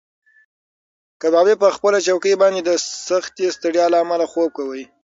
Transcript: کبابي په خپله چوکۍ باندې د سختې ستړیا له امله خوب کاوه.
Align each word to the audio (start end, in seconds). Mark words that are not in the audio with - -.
کبابي 1.21 1.55
په 1.63 1.67
خپله 1.75 1.97
چوکۍ 2.07 2.33
باندې 2.41 2.61
د 2.63 2.71
سختې 3.07 3.45
ستړیا 3.55 3.85
له 3.93 3.97
امله 4.03 4.25
خوب 4.31 4.49
کاوه. 4.57 4.83